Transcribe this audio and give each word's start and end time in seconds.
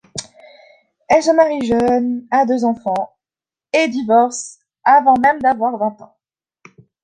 Elle 1.09 1.21
se 1.21 1.29
marie 1.29 1.63
jeune, 1.63 2.25
a 2.31 2.47
deux 2.47 2.65
enfants 2.65 3.19
et 3.71 3.87
divorce 3.87 4.57
avant 4.83 5.13
même 5.19 5.39
d’avoir 5.39 5.77
vingt 5.77 6.01
ans. 6.01 6.17